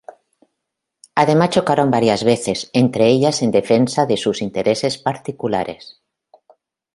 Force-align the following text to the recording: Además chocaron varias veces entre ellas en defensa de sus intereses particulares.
Además 1.13 1.51
chocaron 1.51 1.91
varias 1.91 2.23
veces 2.23 2.71
entre 2.73 3.05
ellas 3.07 3.43
en 3.43 3.51
defensa 3.51 4.07
de 4.07 4.17
sus 4.17 4.41
intereses 4.41 4.97
particulares. 4.97 6.01